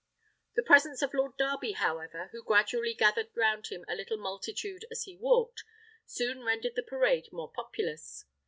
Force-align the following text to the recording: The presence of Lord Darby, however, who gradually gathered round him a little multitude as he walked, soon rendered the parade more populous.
The 0.55 0.63
presence 0.63 1.03
of 1.03 1.13
Lord 1.13 1.37
Darby, 1.37 1.73
however, 1.73 2.29
who 2.31 2.43
gradually 2.43 2.95
gathered 2.95 3.29
round 3.35 3.67
him 3.67 3.85
a 3.87 3.93
little 3.93 4.17
multitude 4.17 4.83
as 4.89 5.03
he 5.03 5.15
walked, 5.15 5.63
soon 6.07 6.43
rendered 6.43 6.73
the 6.75 6.81
parade 6.81 7.31
more 7.31 7.51
populous. 7.51 8.25